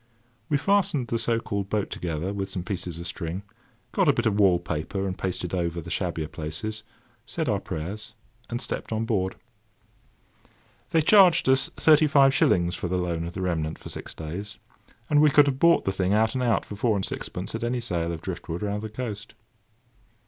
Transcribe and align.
We 0.49 0.57
fastened 0.57 1.09
the 1.09 1.19
so 1.19 1.39
called 1.39 1.69
boat 1.69 1.91
together 1.91 2.33
with 2.33 2.49
some 2.49 2.63
pieces 2.63 2.97
of 2.99 3.05
string, 3.05 3.43
got 3.91 4.07
a 4.07 4.13
bit 4.13 4.25
of 4.25 4.39
wall 4.39 4.57
paper 4.57 5.05
and 5.05 5.15
pasted 5.15 5.53
over 5.53 5.79
the 5.79 5.91
shabbier 5.91 6.27
places, 6.27 6.81
said 7.27 7.47
our 7.47 7.59
prayers, 7.59 8.15
and 8.49 8.59
stepped 8.59 8.91
on 8.91 9.05
board. 9.05 9.35
They 10.89 11.03
charged 11.03 11.47
us 11.47 11.69
thirty 11.77 12.07
five 12.07 12.33
shillings 12.33 12.73
for 12.73 12.87
the 12.87 12.97
loan 12.97 13.25
of 13.25 13.33
the 13.35 13.41
remnant 13.41 13.77
for 13.77 13.89
six 13.89 14.15
days; 14.15 14.57
and 15.07 15.21
we 15.21 15.29
could 15.29 15.45
have 15.45 15.59
bought 15.59 15.85
the 15.85 15.91
thing 15.91 16.13
out 16.13 16.33
and 16.33 16.41
out 16.43 16.65
for 16.65 16.75
four 16.75 16.95
and 16.95 17.05
sixpence 17.05 17.53
at 17.53 17.63
any 17.63 17.79
sale 17.79 18.11
of 18.11 18.21
drift 18.21 18.49
wood 18.49 18.63
round 18.63 18.81
the 18.81 18.89
coast. 18.89 19.35